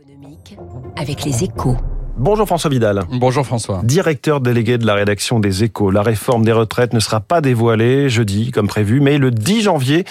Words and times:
économique 0.00 0.56
avec 0.96 1.24
les 1.24 1.44
échos. 1.44 1.76
Bonjour 2.16 2.46
François 2.46 2.70
Vidal. 2.70 3.02
Bonjour 3.12 3.44
François. 3.46 3.80
Directeur 3.84 4.40
délégué 4.40 4.76
de 4.76 4.86
la 4.86 4.94
rédaction 4.94 5.38
des 5.38 5.62
Échos. 5.62 5.90
La 5.90 6.02
réforme 6.02 6.44
des 6.44 6.52
retraites 6.52 6.92
ne 6.92 7.00
sera 7.00 7.20
pas 7.20 7.40
dévoilée 7.40 8.08
jeudi 8.08 8.50
comme 8.50 8.66
prévu, 8.66 9.00
mais 9.00 9.18
le 9.18 9.30
10 9.30 9.62
janvier. 9.62 10.04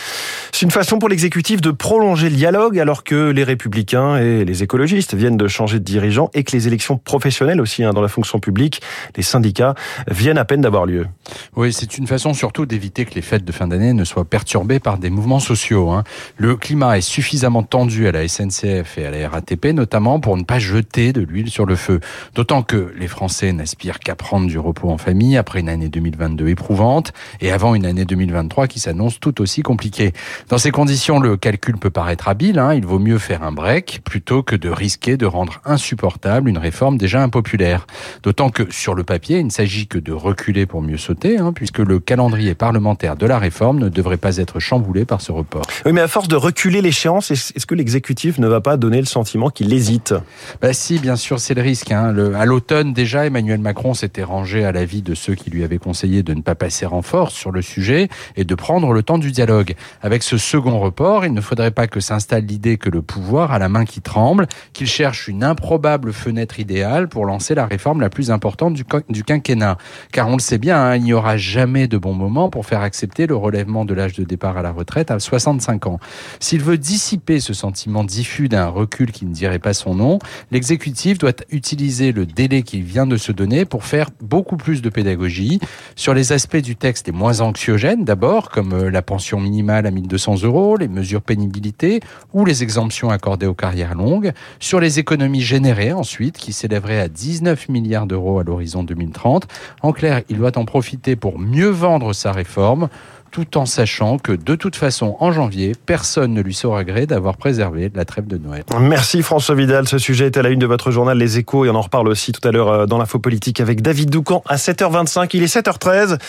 C'est 0.52 0.66
une 0.66 0.72
façon 0.72 1.00
pour 1.00 1.10
l'exécutif 1.10 1.60
de 1.60 1.72
prolonger 1.72 2.30
le 2.30 2.36
dialogue 2.36 2.80
alors 2.80 3.04
que 3.04 3.32
les 3.32 3.44
républicains 3.44 4.18
et 4.18 4.46
les 4.46 4.64
écologistes 4.64 5.16
viennent 5.16 5.38
de 5.38 5.48
changer 5.48 5.80
de 5.80 5.84
dirigeant 5.84 6.30
et 6.34 6.44
que 6.44 6.52
les 6.54 6.68
élections 6.68 6.98
professionnelles 6.98 7.60
aussi 7.60 7.84
hein, 7.84 7.92
dans 7.92 8.02
la 8.02 8.08
fonction 8.08 8.40
publique, 8.40 8.82
les 9.18 9.24
syndicats, 9.24 9.76
viennent 10.08 10.38
à 10.38 10.46
peine 10.46 10.62
d'avoir 10.62 10.86
lieu. 10.86 11.08
Oui, 11.56 11.72
c'est 11.72 12.00
une 12.00 12.08
façon 12.08 12.34
surtout 12.34 12.66
d'éviter 12.66 13.06
que 13.06 13.14
les 13.14 13.22
fêtes 13.22 13.46
de 13.46 13.52
fin 13.52 13.68
d'année 13.68 13.94
ne 13.94 14.04
soient 14.06 14.26
perturbées 14.26 14.80
par 14.80 14.98
des 14.98 15.12
mouvements 15.12 15.40
sociaux. 15.40 15.92
Hein. 15.92 16.04
Le 16.36 16.56
climat 16.56 16.98
est 16.98 17.02
suffisamment 17.02 17.62
tendu 17.62 18.08
à 18.08 18.12
la 18.12 18.28
SNCF 18.28 18.98
et 18.98 19.06
à 19.06 19.12
la 19.12 19.30
RATP 19.30 19.68
notamment 19.68 20.20
pour 20.20 20.36
ne 20.36 20.42
pas 20.42 20.58
jeter 20.58 21.14
de 21.14 21.22
l'huile 21.22 21.52
sur 21.52 21.68
le 21.68 21.76
feu. 21.76 22.00
D'autant 22.34 22.64
que 22.64 22.92
les 22.98 23.08
Français 23.08 23.54
n'aspirent 23.54 24.00
qu'à 24.00 24.16
prendre 24.16 24.48
du 24.48 24.58
repos 24.58 24.90
en 24.90 24.98
famille 24.98 25.38
après 25.38 25.60
une 25.60 25.70
année 25.70 25.90
2022 25.90 26.48
éprouvante 26.48 27.14
et 27.40 27.52
avant 27.52 27.76
une 27.76 27.86
année 27.86 28.06
2023 28.06 28.66
qui 28.66 28.80
s'annonce 28.80 29.20
tout 29.20 29.40
aussi 29.40 29.62
compliquée. 29.62 30.12
Dans 30.50 30.58
ces 30.58 30.72
conditions, 30.72 31.20
le 31.20 31.38
calcul 31.38 31.78
peut 31.78 31.92
paraître 31.92 32.30
habile. 32.30 32.58
Hein. 32.58 32.74
Il 32.74 32.88
vaut 32.88 32.98
mieux 32.98 33.20
faire 33.20 33.44
un 33.44 33.52
break 33.52 34.02
plutôt 34.04 34.42
que 34.42 34.56
de 34.56 34.70
risquer 34.70 35.18
de 35.18 35.28
rendre 35.28 35.62
insupportable 35.66 36.50
une 36.50 36.58
réforme 36.58 36.98
déjà 36.98 37.22
impopulaire. 37.22 37.86
D'autant 38.24 38.50
que 38.50 38.72
sur 38.74 38.96
le 38.96 39.04
papier, 39.04 39.38
il 39.38 39.46
ne 39.46 39.52
s'agit 39.52 39.86
que 39.86 40.00
de 40.00 40.14
reculer 40.14 40.66
pour 40.66 40.82
mieux 40.82 40.98
sauter, 40.98 41.38
hein, 41.38 41.43
puisque 41.52 41.80
le 41.80 42.00
calendrier 42.00 42.56
parlementaire 42.56 43.16
de 43.16 43.26
la 43.26 43.40
réforme 43.40 43.80
ne 43.80 43.90
devrait 43.90 44.18
pas 44.18 44.38
être 44.38 44.60
chamboulé 44.60 45.06
par 45.06 45.22
ce 45.22 45.32
report. 45.32 45.66
Oui, 45.86 45.92
mais 45.92 46.02
à 46.02 46.08
force 46.08 46.28
de 46.28 46.36
reculer 46.36 46.82
l'échéance, 46.82 47.32
est-ce 47.32 47.66
que 47.66 47.76
l'exécutif 47.76 48.38
ne 48.40 48.48
va 48.48 48.62
pas 48.62 48.78
donner 48.78 49.00
le 49.00 49.06
sentiment 49.06 49.50
qu'il 49.50 49.74
hésite? 49.74 50.14
Bah 50.62 50.74
Si, 50.74 51.00
bien 51.00 51.16
sûr, 51.16 51.40
c'est 51.40 51.54
le 51.54 51.62
risque. 51.62 51.92
Hein. 51.92 52.16
à 52.36 52.46
l'automne 52.46 52.94
déjà, 52.94 53.26
Emmanuel 53.26 53.60
Macron 53.60 53.94
s'était 53.94 54.24
rangé 54.24 54.64
à 54.64 54.72
l'avis 54.72 55.02
de 55.02 55.16
ceux 55.16 55.36
qui 55.36 55.50
lui 55.50 55.64
avaient 55.64 55.78
conseillé 55.78 56.24
de 56.24 56.34
ne 56.34 56.42
pas 56.42 56.56
passer 56.56 56.86
en 56.86 57.02
force 57.02 57.34
sur 57.34 57.52
le 57.52 57.62
sujet 57.62 58.10
et 58.36 58.46
de 58.46 58.56
prendre 58.56 58.94
le 58.94 59.04
temps 59.04 59.18
du 59.18 59.32
dialogue. 59.32 59.76
Avec 60.02 60.24
ce 60.24 60.38
second 60.38 60.80
report, 60.80 61.26
il 61.26 61.34
ne 61.34 61.42
faudrait 61.42 61.72
pas 61.72 61.88
que 61.88 62.00
s'installe 62.00 62.46
l'idée 62.46 62.78
que 62.78 62.90
le 62.90 63.02
pouvoir 63.02 63.52
a 63.52 63.60
la 63.60 63.70
main 63.70 63.86
qui 63.86 64.02
tremble, 64.02 64.48
qu'il 64.74 64.88
cherche 64.88 65.28
une 65.28 65.44
improbable 65.44 66.14
fenêtre 66.14 66.60
idéale 66.60 67.08
pour 67.08 67.26
lancer 67.26 67.56
la 67.56 67.66
réforme 67.66 68.02
la 68.02 68.10
plus 68.10 68.32
importante 68.32 68.74
du, 68.74 68.84
du 69.10 69.24
quinquennat. 69.24 69.78
Car 70.12 70.28
on 70.28 70.34
le 70.34 70.42
sait 70.42 70.58
bien, 70.58 70.78
hein, 70.78 70.96
il 70.96 71.04
n'y 71.04 71.14
aura 71.14 71.33
jamais 71.38 71.88
de 71.88 71.98
bon 71.98 72.14
moment 72.14 72.50
pour 72.50 72.66
faire 72.66 72.82
accepter 72.82 73.28
le 73.28 73.36
relèvement 73.36 73.86
de 73.86 73.94
l'âge 73.94 74.14
de 74.14 74.24
départ 74.24 74.58
à 74.58 74.62
la 74.62 74.72
retraite 74.72 75.12
à 75.12 75.20
65 75.20 75.88
ans. 75.88 76.00
S'il 76.40 76.62
veut 76.62 76.78
dissiper 76.78 77.40
ce 77.40 77.54
sentiment 77.54 78.04
diffus 78.04 78.50
d'un 78.50 78.68
recul 78.68 79.12
qui 79.12 79.26
ne 79.26 79.34
dirait 79.34 79.60
pas 79.60 79.74
son 79.74 79.96
nom, 79.96 80.20
l'exécutif 80.52 81.18
doit 81.18 81.34
utiliser 81.52 82.12
le 82.12 82.26
délai 82.26 82.64
qui 82.64 82.82
vient 82.82 83.06
de 83.06 83.18
se 83.18 83.32
donner 83.32 83.66
pour 83.66 83.86
faire 83.86 84.10
beaucoup 84.22 84.58
plus 84.58 84.82
de 84.82 84.90
pédagogie 84.90 85.60
sur 85.96 86.14
les 86.14 86.32
aspects 86.32 86.58
du 86.58 86.76
texte 86.76 87.08
les 87.08 87.14
moins 87.14 87.40
anxiogènes 87.40 88.04
d'abord, 88.04 88.50
comme 88.50 88.74
euh, 88.74 88.90
la 88.90 89.02
pension 89.02 89.40
minimale 89.40 89.86
à 89.86 89.92
1200 89.92 90.44
euros, 90.44 90.78
les 90.78 90.88
mesures 90.88 91.22
pénibilité 91.22 92.02
ou 92.34 92.46
les 92.46 92.64
exemptions 92.64 93.10
accordées 93.10 93.46
aux 93.46 93.54
carrières 93.54 93.96
longues, 93.96 94.32
sur 94.60 94.80
les 94.80 95.00
économies 95.00 95.42
générées 95.42 95.94
ensuite, 95.94 96.38
qui 96.38 96.52
s'élèveraient 96.52 97.00
à 97.00 97.08
19 97.08 97.70
milliards 97.70 98.08
d'euros 98.08 98.40
à 98.40 98.44
l'horizon 98.44 98.84
2030. 98.84 99.48
En 99.82 99.94
clair, 99.94 100.22
il 100.30 100.38
doit 100.38 100.58
en 100.58 100.66
profiter 100.66 101.16
pour 101.16 101.23
mieux 101.32 101.70
vendre 101.70 102.14
sa 102.14 102.32
réforme, 102.32 102.90
tout 103.34 103.58
en 103.58 103.66
sachant 103.66 104.20
que 104.20 104.32
de 104.32 104.56
toute 104.56 104.76
façon, 104.76 105.18
en 105.20 105.32
janvier, 105.32 105.74
personne 105.88 106.34
ne 106.34 106.42
lui 106.42 106.54
saura 106.54 106.84
gré 106.84 107.08
d'avoir 107.08 107.36
préservé 107.36 107.92
la 107.96 108.06
trêve 108.06 108.28
de 108.28 108.38
Noël. 108.38 108.64
Merci 108.80 109.24
François 109.24 109.56
Vidal. 109.56 109.88
Ce 109.88 109.98
sujet 109.98 110.28
est 110.28 110.38
à 110.38 110.44
la 110.44 110.50
une 110.50 110.60
de 110.60 110.68
votre 110.68 110.92
journal 110.92 111.18
Les 111.18 111.40
Échos 111.40 111.66
et 111.66 111.70
on 111.72 111.76
en 111.76 111.82
reparle 111.82 112.08
aussi 112.10 112.32
tout 112.32 112.48
à 112.48 112.52
l'heure 112.52 112.70
euh, 112.70 112.86
dans 112.86 113.00
l'info 113.00 113.18
politique 113.18 113.60
avec 113.60 113.82
David 113.82 114.12
Doucan 114.12 114.44
à 114.46 114.58
7h25. 114.58 115.32
Il 115.34 115.42
est 115.42 115.54
7h13. 115.54 116.20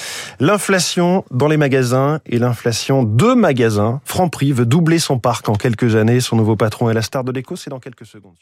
L'inflation 0.40 1.24
dans 1.30 1.48
les 1.48 1.58
magasins 1.58 2.20
et 2.24 2.38
l'inflation 2.38 3.02
de 3.02 3.34
magasins. 3.34 4.00
Franprix 4.06 4.52
veut 4.52 4.66
doubler 4.66 4.98
son 4.98 5.18
parc 5.18 5.50
en 5.50 5.56
quelques 5.56 5.96
années. 5.96 6.20
Son 6.20 6.36
nouveau 6.36 6.56
patron 6.56 6.88
est 6.88 6.94
la 6.94 7.02
star 7.02 7.22
de 7.22 7.33
l'écho. 7.33 7.54
C'est 7.54 7.68
dans 7.68 7.80
quelques 7.80 8.06
secondes. 8.06 8.33